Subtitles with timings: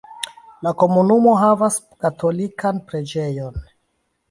[0.67, 3.65] La komunumo havas katolikan preĝejon.